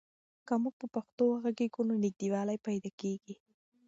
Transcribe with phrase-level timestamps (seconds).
[0.47, 3.35] که موږ په پښتو وغږېږو نو نږدېوالی پیدا کېږي.